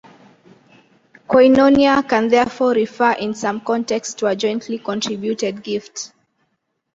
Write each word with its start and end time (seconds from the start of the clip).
"Koinonia" 1.29 2.01
can 2.09 2.27
therefore 2.27 2.71
refer 2.71 3.11
in 3.11 3.35
some 3.35 3.61
contexts 3.61 4.15
to 4.15 4.25
a 4.25 4.35
jointly 4.35 4.79
contributed 4.79 5.61
gift. 5.61 6.11